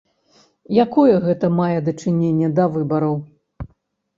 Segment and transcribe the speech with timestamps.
[0.85, 3.15] Якое гэта мае дачыненне да выбараў?